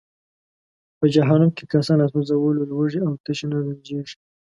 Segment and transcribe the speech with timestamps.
[0.99, 4.15] په جهنم کې کسان له سوځولو، لوږې او تشې نه رنجیږي.